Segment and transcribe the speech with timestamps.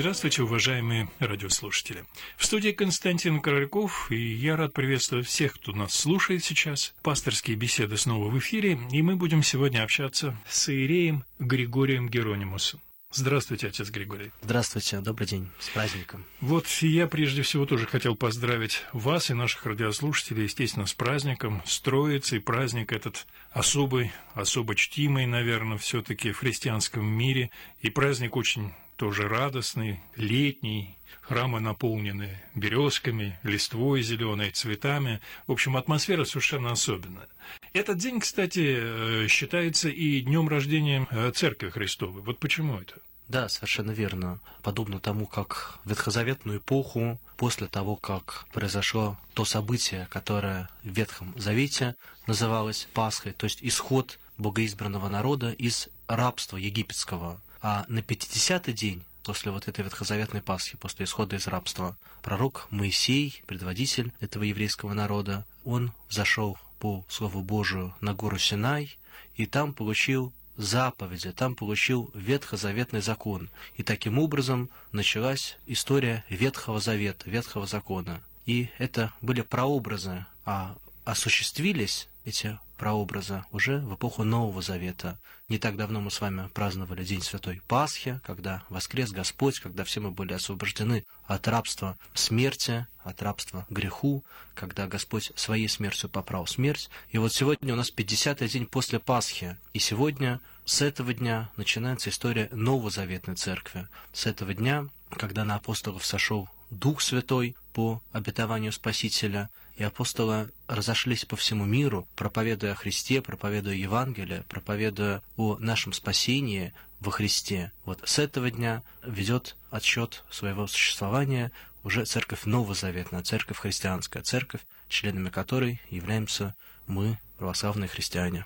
[0.00, 2.06] Здравствуйте, уважаемые радиослушатели.
[2.38, 6.94] В студии Константин Корольков, и я рад приветствовать всех, кто нас слушает сейчас.
[7.02, 12.80] Пасторские беседы снова в эфире, и мы будем сегодня общаться с Иереем Григорием Геронимусом.
[13.12, 14.30] Здравствуйте, отец Григорий.
[14.40, 16.24] Здравствуйте, добрый день, с праздником.
[16.40, 21.78] Вот я прежде всего тоже хотел поздравить вас и наших радиослушателей, естественно, с праздником, с
[21.78, 22.40] Троицей.
[22.40, 27.50] Праздник этот особый, особо чтимый, наверное, все таки в христианском мире.
[27.82, 35.22] И праздник очень тоже радостный, летний, храмы наполнены березками, листвой зеленой, цветами.
[35.46, 37.26] В общем, атмосфера совершенно особенная.
[37.72, 42.20] Этот день, кстати, э, считается и днем рождения э, Церкви Христовой.
[42.20, 42.96] Вот почему это?
[43.26, 44.38] Да, совершенно верно.
[44.62, 51.32] Подобно тому, как в ветхозаветную эпоху, после того, как произошло то событие, которое в Ветхом
[51.38, 59.02] Завете называлось Пасхой, то есть исход богоизбранного народа из рабства египетского, а на 50-й день
[59.22, 65.44] после вот этой ветхозаветной Пасхи, после исхода из рабства, пророк Моисей, предводитель этого еврейского народа,
[65.64, 68.96] он зашел по Слову Божию на гору Синай,
[69.36, 73.48] и там получил заповеди, там получил ветхозаветный закон.
[73.76, 78.20] И таким образом началась история Ветхого Завета, Ветхого Закона.
[78.46, 85.18] И это были прообразы, а осуществились эти прообраза уже в эпоху Нового Завета.
[85.48, 90.00] Не так давно мы с вами праздновали День Святой Пасхи, когда воскрес Господь, когда все
[90.00, 96.88] мы были освобождены от рабства смерти, от рабства греху, когда Господь своей смертью поправил смерть.
[97.10, 102.10] И вот сегодня у нас 50-й день после Пасхи, и сегодня с этого дня начинается
[102.10, 103.88] история Новозаветной Церкви.
[104.12, 111.24] С этого дня, когда на апостолов сошел Дух Святой по обетованию Спасителя, и апостолы разошлись
[111.24, 117.72] по всему миру, проповедуя о Христе, проповедуя Евангелие, проповедуя о нашем спасении во Христе.
[117.86, 121.50] Вот с этого дня ведет отсчет своего существования
[121.82, 126.54] уже церковь Новозаветная, церковь христианская, церковь, членами которой являемся
[126.86, 128.44] мы, православные христиане.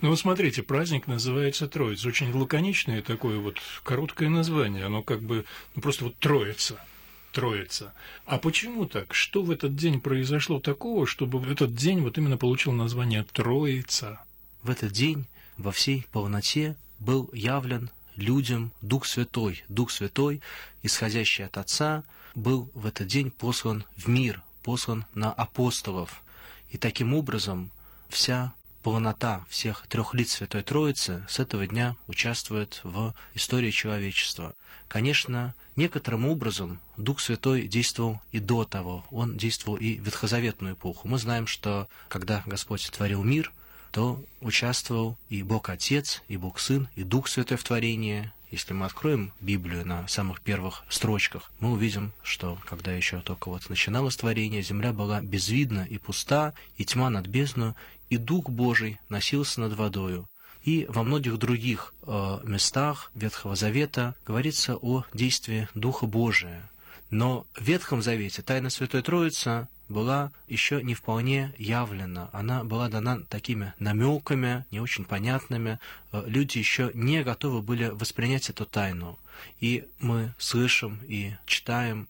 [0.00, 2.08] Ну вот смотрите, праздник называется Троица.
[2.08, 4.86] Очень лаконичное такое вот короткое название.
[4.86, 5.44] Оно как бы
[5.76, 6.84] ну, просто вот Троица.
[7.32, 7.94] Троица.
[8.26, 9.14] А почему так?
[9.14, 14.20] Что в этот день произошло такого, чтобы этот день вот именно получил название Троица?
[14.62, 15.26] В этот день
[15.56, 19.64] во всей полноте был явлен людям Дух Святой.
[19.68, 20.40] Дух Святой,
[20.82, 22.04] исходящий от Отца,
[22.34, 26.22] был в этот день послан в мир, послан на апостолов.
[26.70, 27.70] И таким образом
[28.08, 34.54] вся полнота всех трех лиц Святой Троицы с этого дня участвует в истории человечества.
[34.88, 41.08] Конечно, некоторым образом Дух Святой действовал и до того, он действовал и в ветхозаветную эпоху.
[41.08, 43.52] Мы знаем, что когда Господь творил мир,
[43.92, 48.84] то участвовал и Бог Отец, и Бог Сын, и Дух Святой в творении, если мы
[48.84, 54.62] откроем Библию на самых первых строчках, мы увидим, что когда еще только вот начиналось творение,
[54.62, 57.74] земля была безвидна и пуста, и тьма над бездну,
[58.12, 60.28] и Дух Божий носился над водою.
[60.64, 66.68] И во многих других э, местах Ветхого Завета говорится о действии Духа Божия.
[67.08, 72.28] Но в Ветхом Завете тайна Святой Троицы была еще не вполне явлена.
[72.34, 75.78] Она была дана такими намеками, не очень понятными.
[76.12, 79.18] Э, люди еще не готовы были воспринять эту тайну.
[79.58, 82.08] И мы слышим и читаем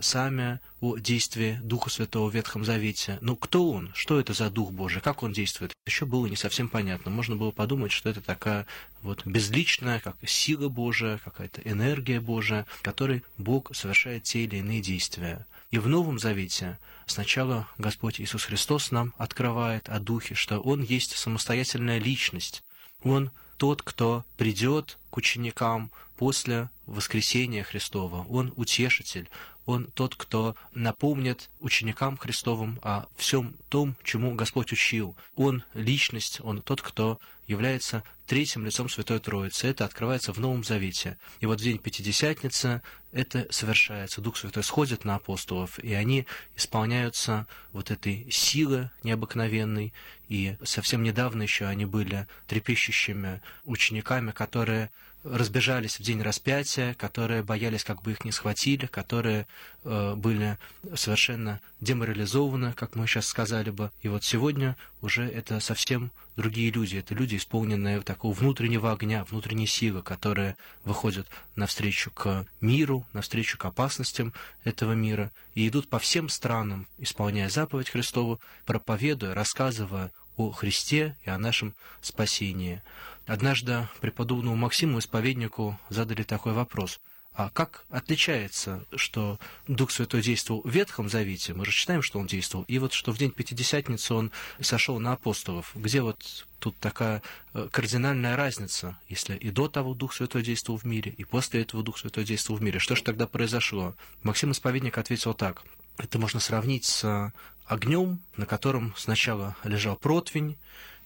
[0.00, 3.18] сами о действии Духа Святого в Ветхом Завете.
[3.20, 3.90] Но кто он?
[3.94, 5.00] Что это за Дух Божий?
[5.00, 5.72] Как он действует?
[5.86, 7.10] Еще было не совсем понятно.
[7.10, 8.66] Можно было подумать, что это такая
[9.02, 15.46] вот безличная, как сила Божия, какая-то энергия Божия, которой Бог совершает те или иные действия.
[15.70, 21.16] И в Новом Завете сначала Господь Иисус Христос нам открывает о Духе, что Он есть
[21.16, 22.62] самостоятельная личность.
[23.02, 28.24] Он тот, кто придет к ученикам после воскресения Христова.
[28.28, 29.28] Он утешитель,
[29.66, 35.16] он тот, кто напомнит ученикам Христовым о всем том, чему Господь учил.
[35.36, 39.68] Он личность, он тот, кто является третьим лицом Святой Троицы.
[39.68, 41.18] Это открывается в Новом Завете.
[41.40, 42.82] И вот в день Пятидесятницы
[43.12, 44.20] это совершается.
[44.20, 49.92] Дух Святой сходит на апостолов, и они исполняются вот этой силы необыкновенной.
[50.28, 54.90] И совсем недавно еще они были трепещущими учениками, которые
[55.24, 59.46] разбежались в день распятия, которые боялись, как бы их не схватили, которые
[59.82, 60.58] э, были
[60.94, 63.90] совершенно деморализованы, как мы сейчас сказали бы.
[64.02, 66.96] И вот сегодня уже это совсем другие люди.
[66.96, 73.64] Это люди, исполненные такого внутреннего огня, внутренней силы, которые выходят навстречу к миру, навстречу к
[73.64, 74.32] опасностям
[74.64, 81.30] этого мира и идут по всем странам, исполняя заповедь Христову, проповедуя, рассказывая о Христе и
[81.30, 82.82] о нашем спасении.
[83.26, 87.00] Однажды преподобному Максиму, исповеднику, задали такой вопрос.
[87.36, 92.28] А как отличается, что Дух Святой действовал в Ветхом Завете, мы же читаем, что он
[92.28, 94.30] действовал, и вот что в день Пятидесятницы он
[94.60, 95.72] сошел на апостолов.
[95.74, 97.22] Где вот тут такая
[97.52, 101.82] э, кардинальная разница, если и до того Дух Святой действовал в мире, и после этого
[101.82, 102.78] Дух Святой действовал в мире?
[102.78, 103.96] Что же тогда произошло?
[104.22, 105.64] Максим Исповедник ответил так.
[105.98, 107.32] Это можно сравнить с
[107.66, 110.56] огнем, на котором сначала лежал противень,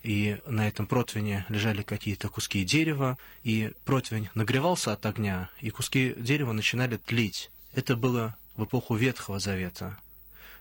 [0.02, 6.14] и на этом противне лежали какие-то куски дерева, и противень нагревался от огня, и куски
[6.16, 7.50] дерева начинали тлеть.
[7.74, 9.98] Это было в эпоху Ветхого Завета.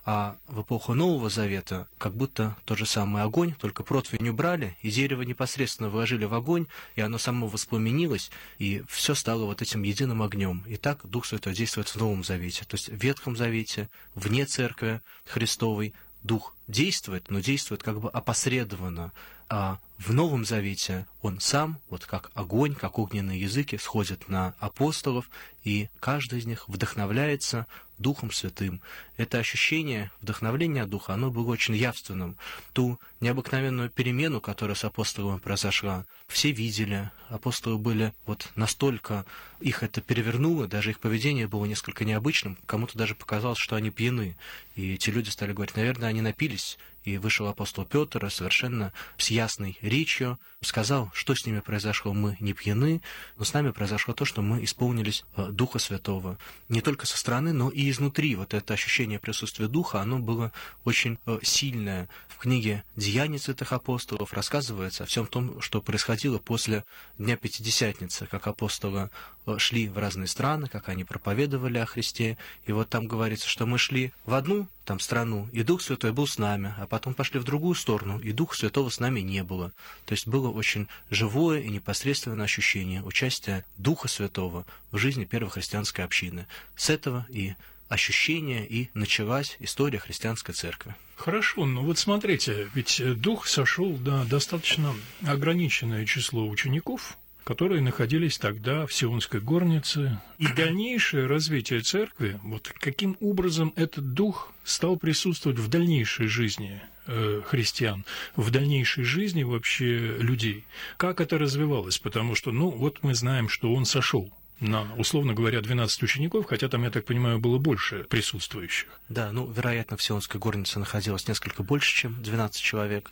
[0.09, 4.89] А в эпоху Нового Завета как будто тот же самый огонь, только противень убрали, и
[4.89, 10.21] дерево непосредственно вложили в огонь, и оно само воспламенилось, и все стало вот этим единым
[10.23, 10.63] огнем.
[10.65, 12.63] И так Дух Святой действует в Новом Завете.
[12.63, 15.93] То есть в Ветхом Завете, вне Церкви Христовой,
[16.27, 19.13] Дух действует, но действует как бы опосредованно.
[19.49, 25.29] А в Новом Завете он сам, вот как огонь, как огненные языки, сходит на апостолов,
[25.63, 27.65] и каждый из них вдохновляется
[27.97, 28.79] Духом Святым.
[29.17, 32.37] Это ощущение вдохновления Духа, оно было очень явственным.
[32.73, 37.09] Ту необыкновенную перемену, которая с апостолами произошла, все видели.
[37.29, 39.25] Апостолы были вот настолько,
[39.59, 42.57] их это перевернуло, даже их поведение было несколько необычным.
[42.67, 44.37] Кому-то даже показалось, что они пьяны.
[44.75, 49.77] И эти люди стали говорить, наверное, они напились, и вышел апостол Петр совершенно с ясной
[49.81, 53.01] речью, сказал, что с ними произошло, мы не пьяны,
[53.37, 56.37] но с нами произошло то, что мы исполнились э, Духа Святого.
[56.67, 58.35] Не только со стороны, но и изнутри.
[58.35, 60.51] Вот это ощущение присутствия Духа, оно было
[60.83, 62.09] очень э, сильное.
[62.27, 66.83] В книге «Деяний святых апостолов» рассказывается о всем том, что происходило после
[67.17, 69.09] Дня Пятидесятницы, как апостолы
[69.57, 72.37] шли в разные страны, как они проповедовали о Христе.
[72.65, 76.27] И вот там говорится, что мы шли в одну там страну, и Дух Святой был
[76.27, 79.73] с нами, а потом пошли в другую сторону, и Духа Святого с нами не было.
[80.05, 86.05] То есть было очень живое и непосредственное ощущение участия Духа Святого в жизни первой христианской
[86.05, 86.47] общины.
[86.75, 87.55] С этого и
[87.89, 90.95] ощущение и началась история христианской церкви.
[91.15, 94.93] Хорошо, ну вот смотрите, ведь Дух сошел на достаточно
[95.25, 97.17] ограниченное число учеников,
[97.47, 100.19] которые находились тогда в Сионской горнице.
[100.37, 107.41] И дальнейшее развитие церкви, вот каким образом этот дух стал присутствовать в дальнейшей жизни э,
[107.45, 108.03] христиан,
[108.35, 110.65] в дальнейшей жизни вообще людей.
[110.97, 111.99] Как это развивалось?
[111.99, 114.29] Потому что, ну, вот мы знаем, что он сошел
[114.59, 118.89] на, условно говоря, 12 учеников, хотя там, я так понимаю, было больше присутствующих.
[119.07, 123.09] Да, ну, вероятно, в Сионской горнице находилось несколько больше, чем 12 человек.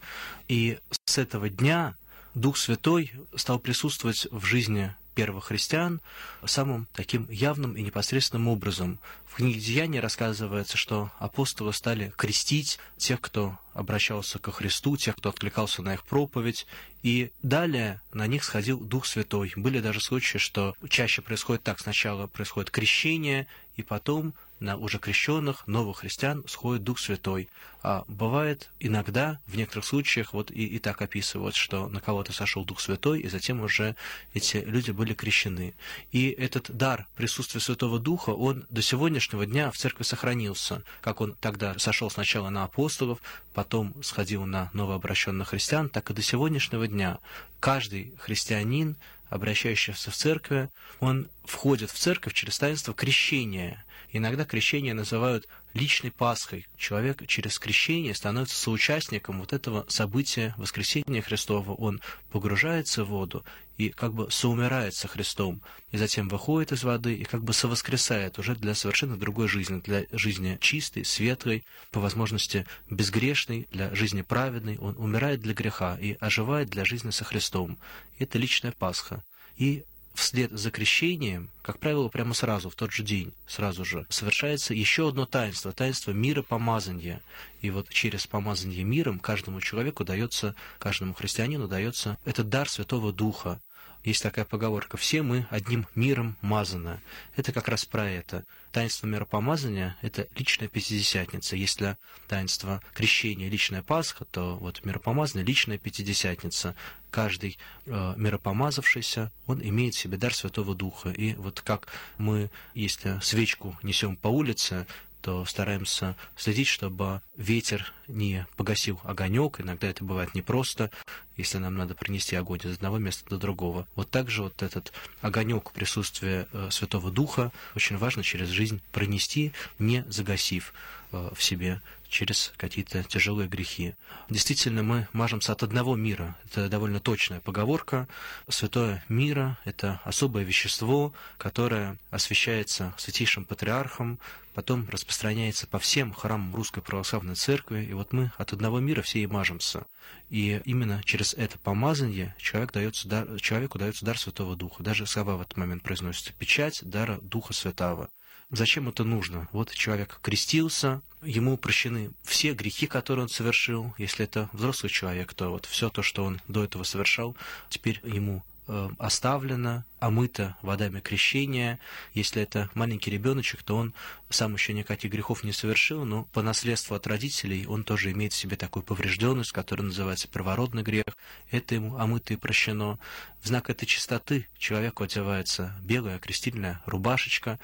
[0.49, 1.95] И с этого дня
[2.35, 6.01] Дух Святой стал присутствовать в жизни первых христиан
[6.45, 8.99] самым таким явным и непосредственным образом.
[9.25, 15.29] В книге Деяния рассказывается, что апостолы стали крестить тех, кто обращался ко Христу, тех, кто
[15.29, 16.67] откликался на их проповедь,
[17.03, 19.53] и далее на них сходил Дух Святой.
[19.55, 21.79] Были даже случаи, что чаще происходит так.
[21.79, 23.47] Сначала происходит крещение,
[23.77, 27.49] и потом на уже крещенных новых христиан сходит Дух Святой.
[27.83, 32.65] А бывает иногда, в некоторых случаях, вот и, и так описывают, что на кого-то сошел
[32.65, 33.95] Дух Святой, и затем уже
[34.33, 35.75] эти люди были крещены.
[36.11, 41.35] И этот дар присутствия Святого Духа, он до сегодняшнего дня в церкви сохранился, как он
[41.39, 43.19] тогда сошел сначала на апостолов,
[43.53, 47.19] потом сходил на новообращенных христиан, так и до сегодняшнего дня
[47.59, 48.95] каждый христианин,
[49.29, 50.69] обращающийся в церковь,
[50.99, 53.83] он входит в церковь через таинство крещения.
[54.11, 56.65] Иногда крещение называют личной Пасхой.
[56.77, 61.73] Человек через крещение становится соучастником вот этого события воскресения Христова.
[61.73, 63.43] Он погружается в воду
[63.77, 68.39] и как бы соумирает со Христом, и затем выходит из воды и как бы совоскресает
[68.39, 74.77] уже для совершенно другой жизни, для жизни чистой, светлой, по возможности безгрешной, для жизни праведной.
[74.77, 77.77] Он умирает для греха и оживает для жизни со Христом.
[78.17, 79.23] Это личная Пасха.
[79.57, 79.83] И
[80.15, 85.09] вслед за крещением, как правило, прямо сразу, в тот же день, сразу же, совершается еще
[85.09, 87.21] одно таинство, таинство мира помазания.
[87.61, 93.61] И вот через помазание миром каждому человеку дается, каждому христианину дается этот дар Святого Духа,
[94.05, 97.01] есть такая поговорка «все мы одним миром мазаны».
[97.35, 98.45] Это как раз про это.
[98.71, 101.55] Таинство миропомазания– это личная пятидесятница.
[101.55, 106.75] Если таинство крещения– личная Пасха, то вот миропомазание– личная пятидесятница.
[107.15, 111.11] Каждый э, миропомазавшийся, он имеет в себе дар Святого Духа.
[111.11, 114.85] И вот как мы, если свечку несем по улице,
[115.21, 119.61] то стараемся следить, чтобы ветер не погасил огонек.
[119.61, 120.91] Иногда это бывает непросто,
[121.37, 123.87] если нам надо принести огонь из одного места до другого.
[123.95, 124.91] Вот также вот этот
[125.21, 130.73] огонек присутствия э, Святого Духа очень важно через жизнь пронести, не загасив
[131.13, 131.81] э, в себе
[132.15, 133.93] через какие-то тяжелые грехи.
[134.29, 136.37] Действительно, мы мажемся от одного мира.
[136.45, 138.07] Это довольно точная поговорка.
[138.47, 144.17] Святое мира— это особое вещество, которое освящается святейшим патриархом,
[144.53, 149.19] потом распространяется по всем храмам Русской Православной Церкви, и вот мы от одного мира все
[149.19, 149.85] и мажемся.
[150.29, 154.81] И именно через это помазание человек дается дар, человеку дается дар Святого Духа.
[154.81, 158.09] Даже слова в этот момент произносятся «печать дара Духа Святого».
[158.51, 159.47] Зачем это нужно?
[159.51, 163.93] Вот человек крестился, ему прощены все грехи, которые он совершил.
[163.97, 167.35] Если это взрослый человек, то вот все то, что он до этого совершал,
[167.69, 171.79] теперь ему Э, оставлено, омыто водами крещения.
[172.15, 173.93] Если это маленький ребеночек, то он
[174.31, 178.37] сам еще никаких грехов не совершил, но по наследству от родителей он тоже имеет в
[178.37, 181.05] себе такую поврежденность, которая называется первородный грех.
[181.51, 182.97] Это ему омыто и прощено.
[183.39, 187.59] В знак этой чистоты человеку одевается белая крестильная рубашечка,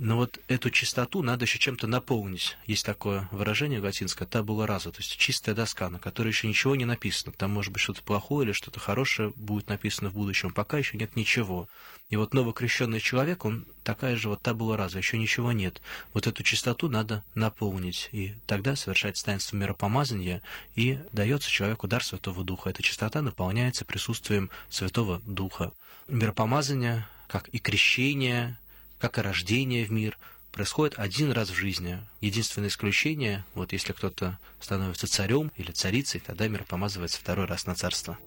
[0.00, 2.56] но вот эту чистоту надо еще чем-то наполнить.
[2.66, 6.86] Есть такое выражение латинское «табула раза», то есть чистая доска, на которой еще ничего не
[6.86, 7.32] написано.
[7.32, 10.54] Там может быть что-то плохое или что-то хорошее будет написано в будущем.
[10.54, 11.68] Пока еще нет ничего.
[12.08, 15.82] И вот новокрещенный человек, он такая же вот табула раза, еще ничего нет.
[16.14, 18.08] Вот эту чистоту надо наполнить.
[18.12, 20.40] И тогда совершается таинство миропомазания,
[20.76, 22.70] и дается человеку дар Святого Духа.
[22.70, 25.72] Эта чистота наполняется присутствием Святого Духа.
[26.08, 28.56] Миропомазание, как и крещение,
[29.00, 30.18] как и рождение в мир,
[30.52, 32.00] происходит один раз в жизни.
[32.20, 37.74] Единственное исключение, вот если кто-то становится царем или царицей, тогда мир помазывается второй раз на
[37.74, 38.18] царство.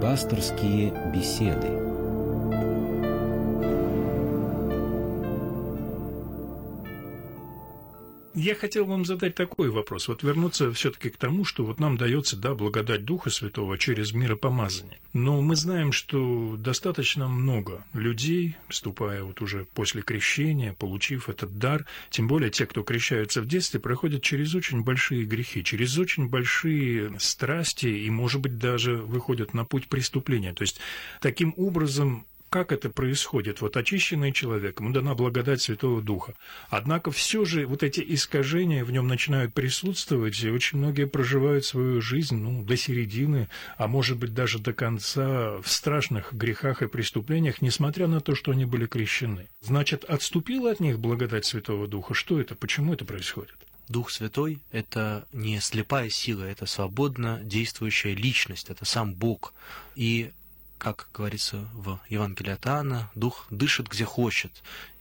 [0.00, 1.82] Пасторские беседы–
[8.36, 10.08] Я хотел вам задать такой вопрос.
[10.08, 14.98] Вот вернуться все-таки к тому, что вот нам дается, да, благодать Духа Святого через миропомазание.
[15.14, 21.86] Но мы знаем, что достаточно много людей, вступая вот уже после крещения, получив этот дар,
[22.10, 27.18] тем более те, кто крещаются в детстве, проходят через очень большие грехи, через очень большие
[27.18, 30.52] страсти и, может быть, даже выходят на путь преступления.
[30.52, 30.78] То есть
[31.22, 33.60] таким образом как это происходит.
[33.60, 36.34] Вот очищенный человек, ему дана благодать Святого Духа.
[36.68, 42.00] Однако все же вот эти искажения в нем начинают присутствовать, и очень многие проживают свою
[42.00, 47.62] жизнь ну, до середины, а может быть даже до конца в страшных грехах и преступлениях,
[47.62, 49.48] несмотря на то, что они были крещены.
[49.60, 52.14] Значит, отступила от них благодать Святого Духа?
[52.14, 52.54] Что это?
[52.54, 53.56] Почему это происходит?
[53.88, 59.54] Дух Святой— это не слепая сила, это свободно действующая личность, это сам Бог.
[59.94, 60.32] И
[60.78, 64.52] как говорится в Евангелии от Иоанна, Дух дышит где хочет.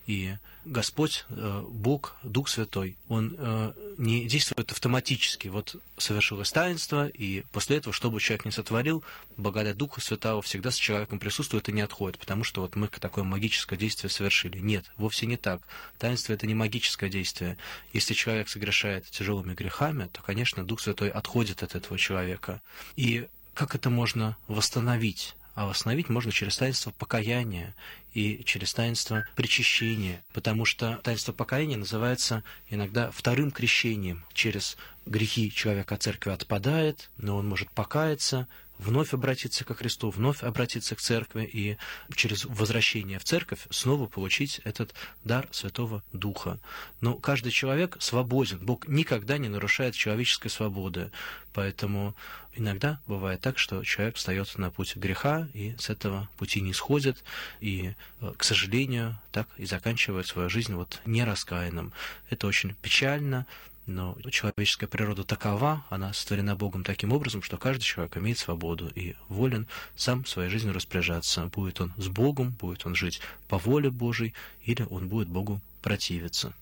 [0.07, 5.47] И Господь, э, Бог, Дух Святой, Он э, не действует автоматически.
[5.47, 9.03] Вот совершилось таинство, и после этого, что бы человек ни сотворил,
[9.37, 13.23] благодать Духа Святого всегда с человеком присутствует и не отходит, потому что вот мы такое
[13.23, 14.59] магическое действие совершили.
[14.59, 15.61] Нет, вовсе не так.
[15.97, 17.57] Таинство— это не магическое действие.
[17.93, 22.61] Если человек совершает тяжелыми грехами, то, конечно, Дух Святой отходит от этого человека.
[22.95, 25.35] И как это можно восстановить?
[25.55, 27.73] А восстановить можно через таинство покаяния
[28.13, 34.25] и через таинство причащения, потому что таинство покаяния называется иногда вторым крещением.
[34.33, 38.47] Через грехи человек от церкви отпадает, но он может покаяться,
[38.77, 41.77] вновь обратиться ко Христу, вновь обратиться к церкви и
[42.15, 46.59] через возвращение в церковь снова получить этот дар Святого Духа.
[47.01, 48.59] Но каждый человек свободен.
[48.59, 51.11] Бог никогда не нарушает человеческой свободы.
[51.53, 52.15] Поэтому
[52.53, 57.23] иногда бывает так, что человек встает на путь греха и с этого пути не сходит,
[57.61, 61.93] и, э, к сожалению, так и заканчивает свою жизнь вот нераскаянным.
[62.29, 63.45] Это очень печально,
[63.85, 69.15] но человеческая природа такова, она сотворена Богом таким образом, что каждый человек имеет свободу и
[69.29, 71.45] волен сам своей жизнью распоряжаться.
[71.47, 76.53] Будет он с Богом, будет он жить по воле Божией, или он будет Богу противиться.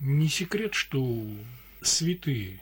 [0.00, 1.26] Не секрет, что
[1.82, 2.60] святые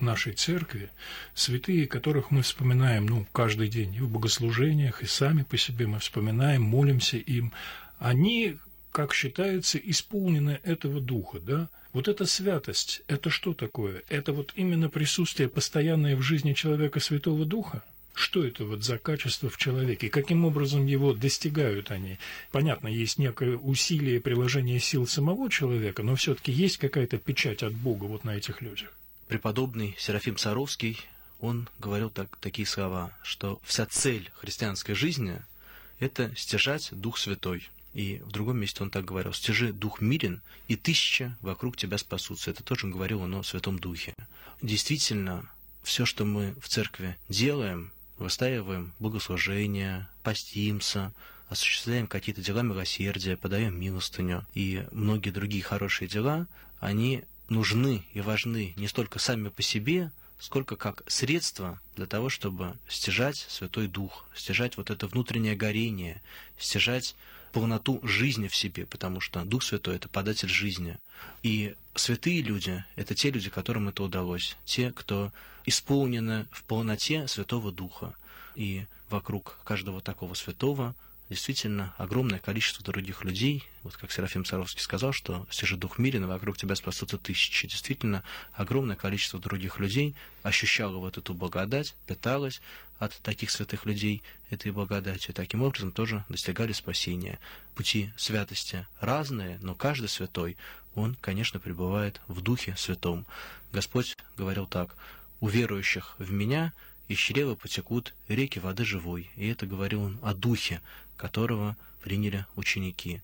[0.00, 0.90] нашей церкви,
[1.34, 6.00] святые, которых мы вспоминаем ну, каждый день и в богослужениях, и сами по себе мы
[6.00, 7.52] вспоминаем, молимся им,
[7.98, 8.58] они,
[8.92, 14.02] как считается, исполнены этого духа, да, вот эта святость, это что такое?
[14.10, 17.82] Это вот именно присутствие постоянное в жизни человека Святого Духа?
[18.12, 20.10] Что это вот за качество в человеке?
[20.10, 22.18] Каким образом его достигают они?
[22.52, 28.04] Понятно, есть некое усилие приложения сил самого человека, но все-таки есть какая-то печать от Бога
[28.04, 28.92] вот на этих людях.
[29.28, 31.00] Преподобный Серафим Саровский,
[31.40, 35.40] он говорил так, такие слова, что вся цель христианской жизни–
[35.98, 40.76] это стяжать Дух Святой– и в другом месте он так говорил, «Стяжи дух мирен, и
[40.76, 42.50] тысяча вокруг тебя спасутся».
[42.50, 44.12] Это тоже говорил он о Святом Духе.
[44.60, 45.48] Действительно,
[45.82, 51.14] все, что мы в церкви делаем, выстаиваем богослужения, постимся,
[51.48, 56.46] осуществляем какие-то дела милосердия, подаем милостыню и многие другие хорошие дела,
[56.80, 62.76] они нужны и важны не столько сами по себе, сколько как средство для того, чтобы
[62.88, 66.20] стяжать Святой Дух, стяжать вот это внутреннее горение,
[66.58, 67.16] стяжать
[67.56, 70.98] полноту жизни в себе, потому что Дух Святой— это податель жизни.
[71.42, 75.32] И святые люди— это те люди, которым это удалось, те, кто
[75.64, 78.14] исполнены в полноте Святого Духа.
[78.56, 80.94] И вокруг каждого такого святого
[81.28, 83.64] действительно огромное количество других людей.
[83.82, 87.66] Вот как Серафим Саровский сказал, что «Стяжи дух мирен, вокруг тебя спасутся тысячи».
[87.66, 92.60] Действительно, огромное количество других людей ощущало вот эту благодать, питалось
[92.98, 97.38] от таких святых людей этой благодатью, и таким образом тоже достигали спасения.
[97.74, 100.56] Пути святости разные, но каждый святой,
[100.94, 103.26] он, конечно, пребывает в Духе Святом.
[103.72, 104.96] Господь говорил так,
[105.40, 106.72] «У верующих в Меня
[107.08, 109.30] из чрева потекут реки воды живой».
[109.36, 110.80] И это говорил он о Духе,
[111.16, 113.20] которого приняли ученики.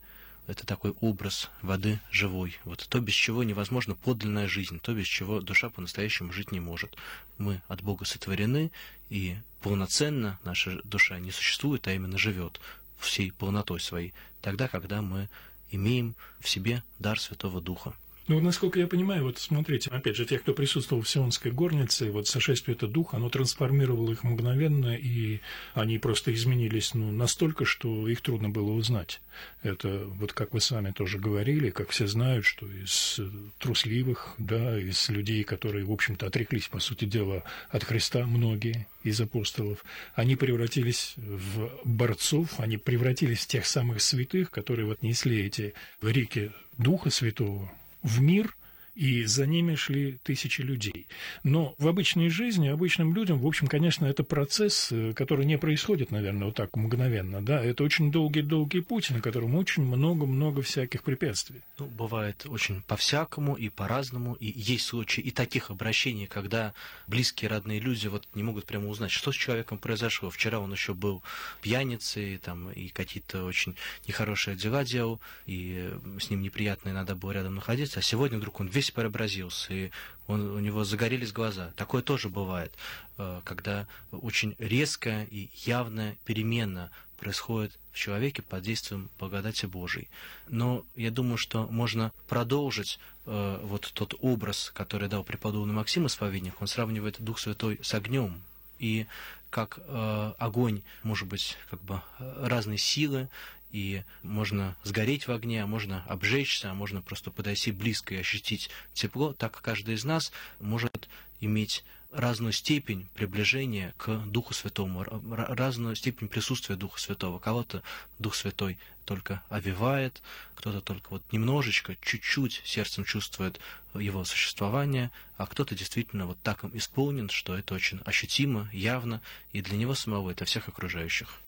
[0.46, 2.58] Это такой образ воды живой.
[2.64, 6.96] Вот то, без чего невозможна подлинная жизнь, то, без чего душа по-настоящему жить не может.
[7.38, 8.72] Мы от Бога сотворены,
[9.08, 12.60] и полноценно наша душа не существует, а именно живет
[12.98, 15.28] всей полнотой своей, тогда, когда мы
[15.70, 17.94] имеем в себе дар Святого Духа.
[18.32, 22.28] Ну, насколько я понимаю, вот смотрите, опять же, те, кто присутствовал в Сионской горнице, вот
[22.28, 25.40] сошествие это дух, оно трансформировало их мгновенно, и
[25.74, 29.20] они просто изменились ну, настолько, что их трудно было узнать.
[29.62, 33.20] Это вот как вы сами тоже говорили, как все знают, что из
[33.58, 39.20] трусливых, да, из людей, которые, в общем-то, отреклись, по сути дела, от Христа, многие из
[39.20, 39.84] апостолов,
[40.14, 46.50] они превратились в борцов, они превратились в тех самых святых, которые вот несли эти реки
[46.78, 47.70] Духа Святого,
[48.02, 48.56] в мир
[48.94, 51.06] и за ними шли тысячи людей.
[51.44, 56.10] Но в обычной жизни, обычным людям, в общем, конечно, это процесс, э, который не происходит,
[56.10, 61.60] наверное, вот так мгновенно, да, это очень долгий-долгий путь, на котором очень много-много всяких препятствий.
[61.78, 66.74] Ну, бывает очень по-всякому и по-разному, и есть случаи и таких обращений, когда
[67.06, 70.28] близкие, родные люди вот не могут прямо узнать, что с человеком произошло.
[70.28, 71.22] Вчера он еще был
[71.62, 73.74] пьяницей, там, и какие-то очень
[74.06, 78.66] нехорошие дела делал, и с ним неприятно надо было рядом находиться, а сегодня вдруг он
[78.66, 79.90] весь весь преобразился, и
[80.26, 81.72] он, у него загорелись глаза.
[81.76, 82.72] Такое тоже бывает,
[83.16, 90.08] э, когда очень резкая и явная перемена происходит в человеке под действием благодати Божией.
[90.48, 96.60] Но я думаю, что можно продолжить э, вот тот образ, который дал преподобный Максим Исповедник.
[96.60, 98.42] Он сравнивает Дух Святой с огнем.
[98.80, 99.06] И
[99.50, 103.28] как э, огонь может быть как бы разной силы,
[103.72, 108.70] и можно сгореть в огне, а можно обжечься, а можно просто подойти близко и ощутить
[108.92, 110.30] тепло, так каждый из нас
[110.60, 111.08] может
[111.40, 117.38] иметь разную степень приближения к Духу Святому, разную степень присутствия Духа Святого.
[117.38, 117.82] Кого-то
[118.18, 120.22] Дух Святой только овивает,
[120.54, 123.58] кто-то только вот немножечко, чуть-чуть сердцем чувствует
[123.94, 129.20] его существование, а кто-то действительно вот так им исполнен, что это очень ощутимо, явно,
[129.52, 131.40] и для него самого, и для всех окружающих.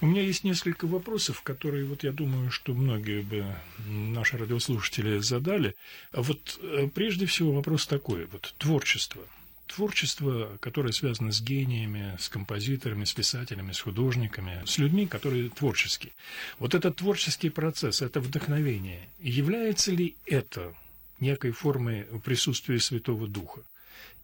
[0.00, 5.74] У меня есть несколько вопросов, которые, вот я думаю, что многие бы наши радиослушатели задали.
[6.12, 9.22] А вот э, прежде всего вопрос такой, вот творчество–
[9.68, 16.12] творчество, которое связано с гениями, с композиторами, с писателями, с художниками, с людьми, которые творческие.
[16.58, 20.74] Вот этот творческий процесс, это вдохновение, является ли это
[21.20, 23.60] некой формой присутствия Святого Духа?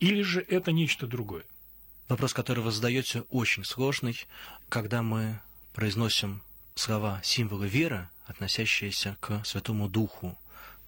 [0.00, 1.44] Или же это нечто другое?
[2.08, 4.26] Вопрос, который вы задаете, очень сложный.
[4.68, 5.40] Когда мы
[5.72, 6.42] произносим
[6.74, 10.36] слова символы веры, относящиеся к Святому Духу,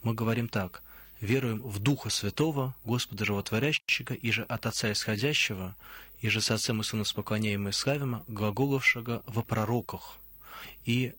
[0.02, 0.82] мы говорим так
[1.20, 5.74] веруем в Духа Святого, Господа Животворящего, и же от Отца Исходящего,
[6.20, 10.18] и же с Отцем и Сыном споклоняем и славим, глаголовшего во пророках.
[10.84, 11.14] И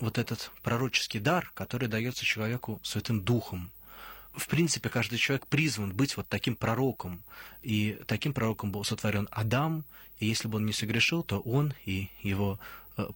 [0.00, 3.70] вот этот пророческий дар, который дается человеку Святым Духом,
[4.34, 7.22] в принципе, каждый человек призван быть вот таким пророком.
[7.62, 9.84] И таким пророком был сотворен Адам,
[10.18, 12.58] и если бы он не согрешил, то он и его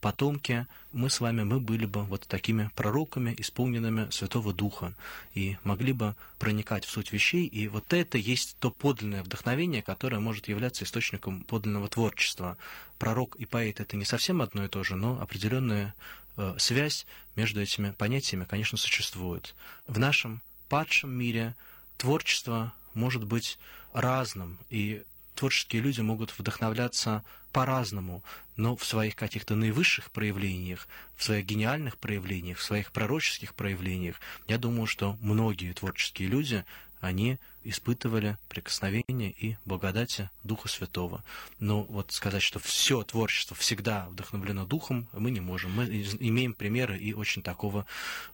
[0.00, 4.94] потомки, мы с вами, мы были бы вот такими пророками, исполненными Святого Духа,
[5.34, 10.20] и могли бы проникать в суть вещей, и вот это есть то подлинное вдохновение, которое
[10.20, 12.56] может являться источником подлинного творчества.
[12.98, 15.94] Пророк и поэт— это не совсем одно и то же, но определенная
[16.36, 19.54] э, связь между этими понятиями, конечно, существует.
[19.86, 21.54] В нашем падшем мире
[21.98, 23.58] творчество может быть
[23.92, 25.02] разным, и
[25.34, 27.22] творческие люди могут вдохновляться
[27.56, 28.22] по-разному,
[28.58, 34.58] но в своих каких-то наивысших проявлениях, в своих гениальных проявлениях, в своих пророческих проявлениях, я
[34.58, 36.66] думаю, что многие творческие люди
[37.00, 41.24] они испытывали прикосновение и благодати Духа Святого.
[41.58, 45.72] Но вот сказать, что все творчество всегда вдохновлено Духом, мы не можем.
[45.72, 45.86] Мы
[46.20, 47.86] имеем примеры и очень такого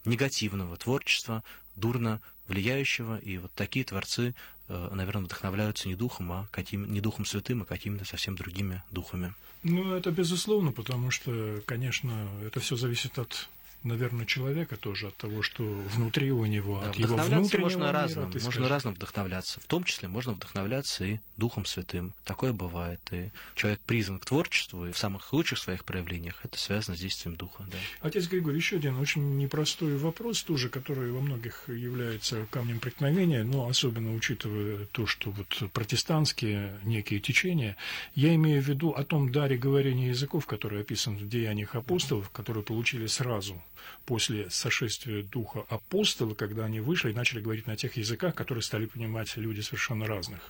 [0.04, 1.44] негативного творчества,
[1.76, 4.34] дурно влияющего, и вот такие творцы,
[4.68, 9.34] э, наверное, вдохновляются не Духом, а каким, не Духом Святым, а какими-то совсем другими духами.
[9.62, 13.48] Ну, это безусловно, потому что, конечно, это все зависит от
[13.84, 17.92] наверное, человека тоже от того, что внутри у него, да, от его внутреннего можно мира,
[17.92, 19.60] разным, можно разным вдохновляться.
[19.60, 22.12] В том числе можно вдохновляться и Духом Святым.
[22.24, 23.00] Такое бывает.
[23.10, 27.36] И человек призван к творчеству, и в самых лучших своих проявлениях это связано с действием
[27.36, 27.64] Духа.
[27.70, 27.78] Да.
[28.00, 33.68] Отец Григорий, еще один очень непростой вопрос тоже, который во многих является камнем преткновения, но
[33.68, 37.76] особенно учитывая то, что вот протестантские некие течения,
[38.14, 42.62] я имею в виду о том даре говорения языков, который описан в Деяниях апостолов, которые
[42.62, 43.60] получили сразу
[44.04, 48.86] после сошествия Духа апостола, когда они вышли и начали говорить на тех языках, которые стали
[48.86, 50.40] понимать люди совершенно разных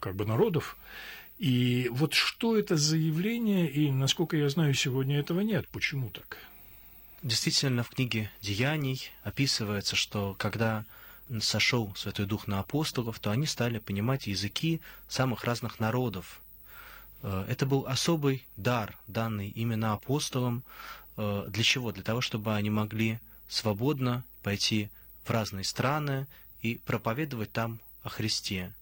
[0.00, 0.76] как бы народов.
[1.38, 5.66] И вот что это за явление, и, насколько я знаю, сегодня этого нет.
[5.68, 6.36] Почему так?
[7.22, 10.84] Действительно, в книге «Деяний» описывается, что когда
[11.40, 16.40] сошел Святой Дух на апостолов, то они стали понимать языки самых разных народов.
[17.22, 20.64] Э, это был особый дар, данный именно апостолам,
[21.48, 21.92] для чего?
[21.92, 24.90] Для того, чтобы они могли свободно пойти
[25.24, 26.26] в разные страны
[26.62, 28.72] и проповедовать там о Христе.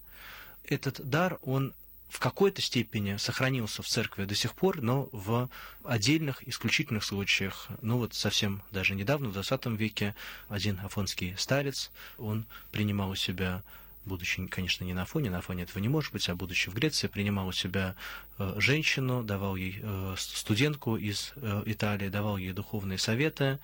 [0.63, 1.73] Этот дар, он
[2.09, 5.49] в какой-то степени сохранился в церкви до сих пор, но в
[5.83, 7.67] отдельных, исключительных случаях.
[7.81, 10.15] Ну вот совсем даже недавно, в 20 веке,
[10.47, 13.63] один афонский старец, он принимал у себя
[14.09, 17.07] будучи, конечно, не на фоне, на фоне этого не может быть, а будучи в Греции,
[17.07, 17.95] принимал у себя
[18.37, 23.59] э, женщину, давал ей э, студентку из э, Италии, давал ей духовные советы,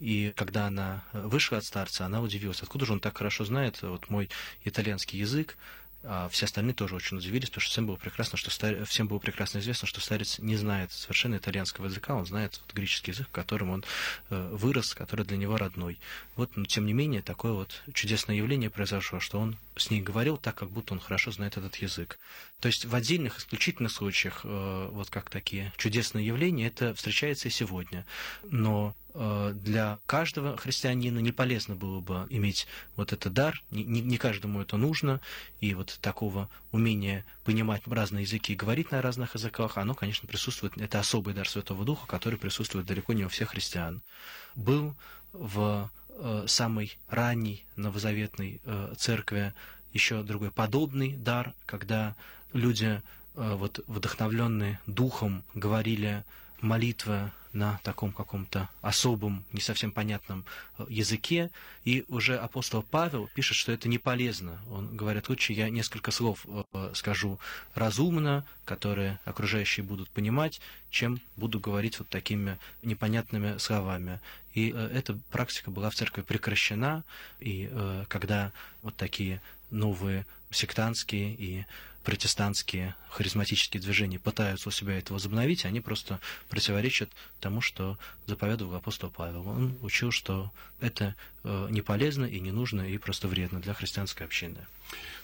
[0.00, 4.10] и когда она вышла от старца, она удивилась, откуда же он так хорошо знает вот
[4.10, 4.28] мой
[4.64, 5.56] итальянский язык,
[6.04, 8.84] а все остальные тоже очень удивились, потому что всем было прекрасно, что стар...
[8.84, 13.12] всем было прекрасно известно, что старец не знает совершенно итальянского языка, он знает вот греческий
[13.12, 13.84] язык, которым он
[14.30, 15.98] э, вырос, который для него родной.
[16.34, 20.36] Вот, но тем не менее, такое вот чудесное явление произошло, что он с ней говорил
[20.36, 22.18] так, как будто он хорошо знает этот язык.
[22.60, 27.50] То есть в отдельных исключительных случаях, э, вот как такие чудесные явления, это встречается и
[27.50, 28.04] сегодня.
[28.44, 34.62] Но для каждого христианина не полезно было бы иметь вот этот дар, не, не каждому
[34.62, 35.20] это нужно,
[35.60, 40.76] и вот такого умения понимать разные языки и говорить на разных языках, оно, конечно, присутствует,
[40.78, 44.02] это особый дар Святого Духа, который присутствует далеко не у всех христиан.
[44.54, 44.94] Был
[45.32, 49.52] в э, самой ранней новозаветной э, церкви
[49.92, 52.14] еще другой подобный дар, когда
[52.52, 53.02] люди,
[53.34, 56.24] э, вот вдохновленные Духом, говорили
[56.60, 60.44] молитвы на таком каком-то особом, не совсем понятном
[60.78, 61.50] э, языке.
[61.84, 64.58] И уже апостол Павел пишет, что это не полезно.
[64.70, 67.38] Он говорит, лучше я несколько слов э, скажу
[67.74, 70.60] разумно, которые окружающие будут понимать,
[70.90, 74.20] чем буду говорить вот такими непонятными словами.
[74.54, 77.04] И э, эта практика была в церкви прекращена,
[77.40, 77.70] и
[78.08, 81.66] когда вот такие новые сектантские и
[82.02, 87.10] протестантские харизматические движения пытаются у себя это возобновить, они просто противоречат
[87.40, 89.46] тому, что заповедовал апостол Павел.
[89.48, 94.26] Он учил, что это э, не полезно и не нужно, и просто вредно для христианской
[94.26, 94.58] общины.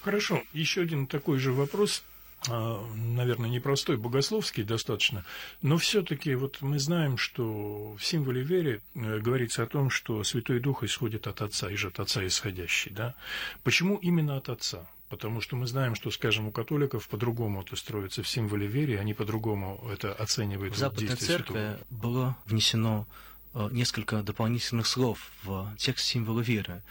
[0.02, 0.42] Хорошо.
[0.52, 2.02] Еще один такой же вопрос
[2.46, 5.24] а, наверное, непростой, богословский достаточно,
[5.60, 10.60] но все-таки вот мы знаем, что в символе веры э, говорится о том, что Святой
[10.60, 13.14] Дух исходит от Отца, и же от Отца исходящий, да?
[13.64, 14.86] Почему именно от Отца?
[15.09, 19.14] Потому что мы знаем, что, скажем, у католиков по-другому это строится в символе веры, они
[19.14, 20.75] по-другому это оценивают.
[20.75, 23.07] В Западной Церкви было внесено
[23.55, 26.83] э, несколько дополнительных слов в текст символа веры.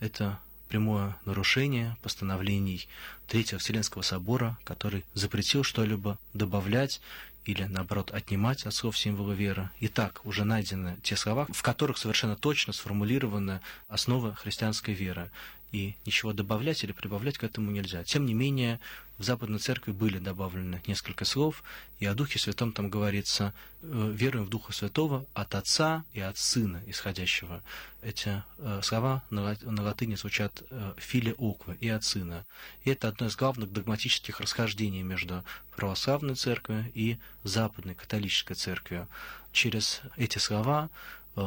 [0.00, 2.88] Это прямое нарушение постановлений
[3.28, 7.00] Третьего Вселенского Собора, который запретил что-либо добавлять
[7.44, 9.70] или, наоборот, отнимать от слов символа веры.
[9.80, 15.30] Итак, уже найдены те слова, в которых совершенно точно сформулированы основы христианской веры
[15.72, 18.04] и ничего добавлять или прибавлять к этому нельзя.
[18.04, 18.80] Тем не менее,
[19.18, 21.62] в Западной Церкви были добавлены несколько слов,
[22.00, 26.36] и о Духе Святом там говорится, э, веруем в Духа Святого от Отца и от
[26.36, 27.62] Сына исходящего.
[28.02, 32.44] Эти э, слова на, латыни звучат э, «филе окве» и от Сына.
[32.84, 39.08] И это одно из главных догматических расхождений между православной церковью и западной католической церковью.
[39.52, 40.90] Через эти слова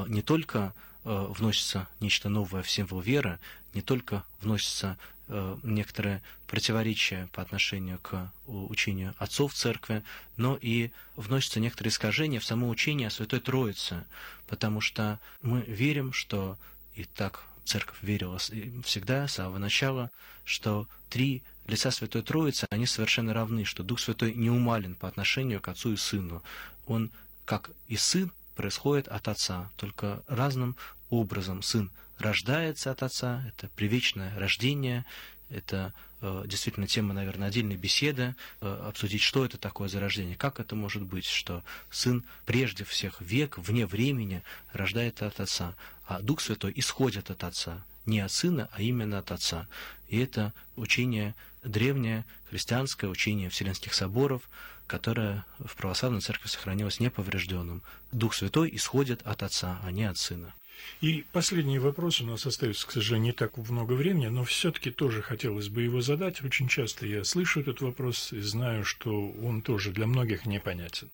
[0.08, 3.40] не только вносится нечто новое в символ веры,
[3.74, 10.04] не только вносится э, некоторое противоречие по отношению к учению отцов церкви,
[10.38, 14.04] но и вносятся некоторые искажения в само учение о Святой Троице,
[14.48, 16.58] потому что мы верим, что
[16.96, 20.10] и так церковь верила всегда, с самого начала,
[20.44, 25.62] что три лица Святой Троицы, они совершенно равны, что Дух Святой не умален по отношению
[25.62, 26.42] к Отцу и Сыну.
[26.88, 27.12] Он,
[27.46, 30.76] как и Сын, происходит от Отца, только разным
[31.10, 31.62] образом.
[31.64, 35.06] Сын рождается от Отца, это привечное рождение,
[35.50, 40.76] это э, действительно тема, наверное, отдельной беседы, э, обсудить, что это такое зарождение, как это
[40.76, 44.44] может быть, что сын прежде всех век, вне времени,
[44.74, 45.74] рождает от Отца,
[46.06, 49.70] а Дух Святой исходит от Отца, не от Сына, а именно от Отца.
[50.10, 54.42] И это учение древнее, христианское учение Вселенских соборов,
[54.90, 57.82] которое в православной церкви сохранилось неповрежденным.
[58.12, 60.54] Дух Святой исходит от Отца, а не от Сына.
[61.02, 65.22] И последний вопрос, у нас остается, к сожалению, не так много времени, но все-таки тоже
[65.22, 66.42] хотелось бы его задать.
[66.44, 71.10] Очень часто я слышу этот вопрос и знаю, что он тоже для многих непонятен.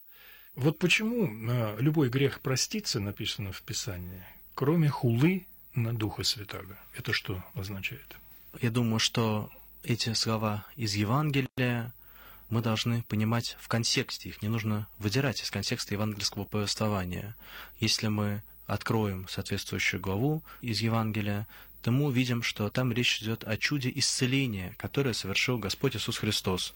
[0.56, 6.80] Вот почему а, любой грех простится, написано в Писании, кроме хулы на Духа Святаго.
[6.96, 8.16] Это что означает?
[8.62, 9.52] Я думаю, что
[9.84, 11.94] эти слова из Евангелия
[12.56, 14.30] мы должны понимать в контексте.
[14.30, 17.36] Их не нужно выдирать из контекста евангельского повествования.
[17.82, 21.48] Если мы откроем соответствующую главу из Евангелия,
[21.82, 26.74] то мы увидим, что там речь идет о чуде исцеления, которое совершил Господь Иисус Христос.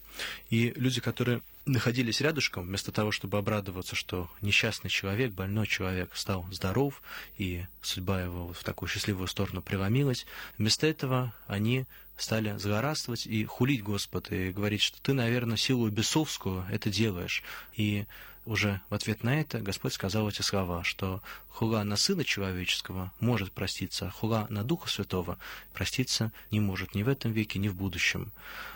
[0.49, 6.45] И люди, которые находились рядышком, вместо того, чтобы обрадоваться, что несчастный человек, больной человек стал
[6.51, 7.01] здоров,
[7.37, 10.25] и судьба его в такую счастливую сторону преломилась,
[10.57, 11.85] вместо этого они
[12.21, 17.43] стали злорадствовать и хулить Господа, и говорить, что ты, наверное, силу бесовскую это делаешь.
[17.75, 18.05] И
[18.45, 23.51] уже в ответ на это Господь сказал эти слова, что хула на Сына Человеческого может
[23.51, 25.37] проститься, а хула на Духа Святого
[25.73, 28.31] проститься не может ни в этом веке, ни в будущем.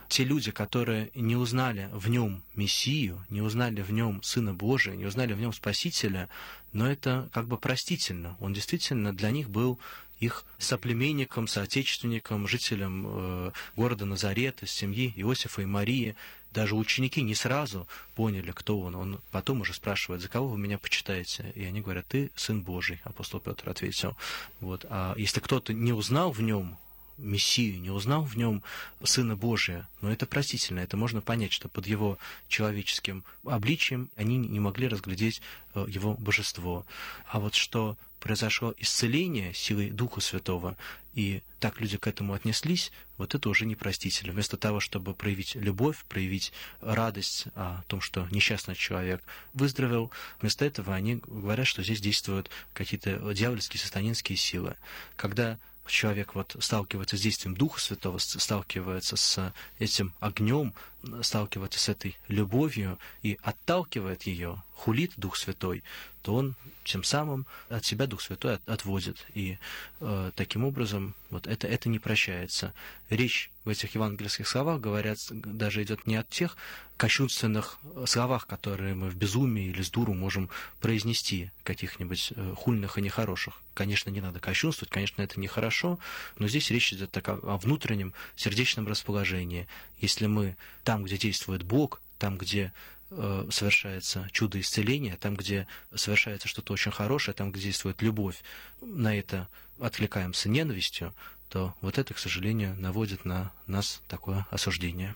[0.09, 5.05] Те люди, которые не узнали в нем Мессию, не узнали в нем Сына Божия, не
[5.05, 6.29] узнали в нем Спасителя,
[6.71, 8.35] но это как бы простительно.
[8.39, 9.79] Он действительно для них был
[10.23, 16.15] их соплеменником, соотечественником, жителем э, города Назарета, семьи Иосифа и Марии,
[16.53, 18.95] даже ученики не сразу поняли, кто он.
[18.95, 21.51] Он потом уже спрашивает, за кого вы меня почитаете?
[21.55, 24.15] И они говорят, ты сын Божий, апостол Петр ответил.
[24.59, 24.85] Вот.
[24.89, 26.77] А если кто-то не узнал в нем
[27.17, 28.63] Мессию, не узнал в нем
[29.03, 34.59] Сына Божия, но это простительно, это можно понять, что под его человеческим обличием они не
[34.59, 35.41] могли разглядеть
[35.75, 36.85] э, его божество.
[37.27, 40.77] А вот что произошло исцеление силой Духа Святого,
[41.13, 44.31] и так люди к этому отнеслись, вот это уже непростительно.
[44.31, 49.21] Вместо того, чтобы проявить любовь, проявить радость о том, что несчастный человек
[49.53, 50.09] выздоровел,
[50.39, 54.77] вместо этого они говорят, что здесь действуют какие-то дьявольские, сатанинские силы.
[55.17, 60.73] Когда человек вот сталкивается с действием Духа Святого, сталкивается с этим огнем,
[61.21, 65.83] сталкивается с этой любовью и отталкивает ее, хулит Дух Святой,
[66.21, 69.25] то он тем самым от себя Дух Святой отводит.
[69.33, 69.57] И
[69.99, 72.73] э, таким образом вот это, это не прощается.
[73.09, 76.57] Речь в этих евангельских словах, говорят, даже идет не от тех
[76.97, 83.01] кощунственных словах, которые мы в безумии или с дуру можем произнести, каких-нибудь э, хульных и
[83.01, 83.61] нехороших.
[83.73, 85.99] Конечно, не надо кощунствовать, конечно, это нехорошо,
[86.37, 89.67] но здесь речь идет так о, о внутреннем сердечном расположении.
[89.99, 90.55] Если мы
[90.93, 92.71] там, где действует Бог, там, где
[93.15, 98.37] Э, совершается чудо исцеления, там, где совершается что-то очень хорошее, там, где действует любовь,
[98.81, 99.47] на это
[99.79, 101.13] откликаемся ненавистью,
[101.49, 105.15] то вот это, к сожалению, наводит на нас такое осуждение.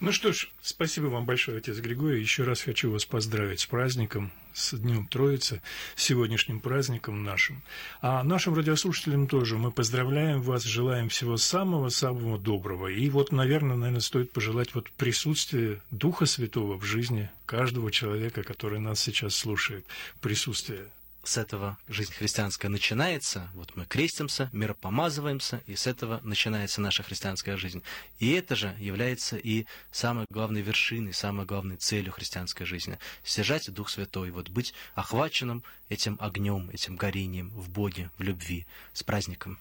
[0.00, 2.20] Ну что ж, спасибо вам большое, отец Григорий.
[2.20, 5.62] Еще раз хочу вас поздравить с праздником, с Днем Троицы,
[5.94, 7.62] с сегодняшним праздником нашим.
[8.02, 12.88] А нашим радиослушателям тоже мы поздравляем вас, желаем всего самого-самого доброго.
[12.88, 18.80] И вот, наверное, наверное, стоит пожелать вот присутствия Духа Святого в жизни каждого человека, который
[18.80, 19.86] нас сейчас слушает.
[20.20, 20.88] Присутствие
[21.28, 23.50] с этого жизнь христианская начинается.
[23.54, 27.82] Вот мы крестимся, миропомазываемся, и с этого начинается наша христианская жизнь.
[28.18, 32.98] И это же является и самой главной вершиной, самой главной целью христианской жизни.
[33.24, 38.66] Стяжать Дух Святой, вот быть охваченным этим огнем, этим горением в Боге, в любви.
[38.94, 39.58] С праздником.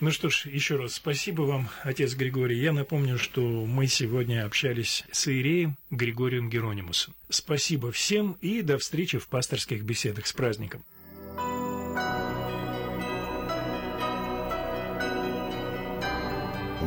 [0.00, 2.58] Ну что ж, еще раз спасибо вам, отец Григорий.
[2.58, 7.14] Я напомню, что мы сегодня общались с Иереем Григорием Геронимусом.
[7.30, 10.84] Спасибо всем и до встречи в пасторских беседах с праздником.